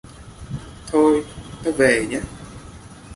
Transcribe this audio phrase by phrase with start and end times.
[0.87, 1.25] Thôi
[1.63, 2.21] tao về nhé